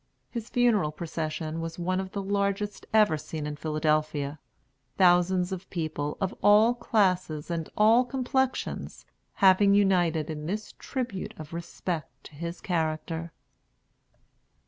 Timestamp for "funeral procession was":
0.49-1.77